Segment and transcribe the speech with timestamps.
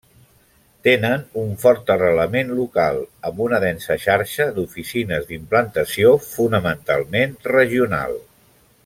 [0.85, 2.97] Tenen un fort arrelament local,
[3.31, 8.19] amb una densa xarxa d'oficines d'implantació fonamentalment regional.